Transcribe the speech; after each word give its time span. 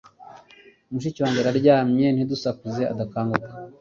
Mushiki 0.91 1.19
wanjye 1.23 1.39
araryamye 1.41 2.07
ntidusakuze 2.11 2.81
adakanguka 2.91 3.47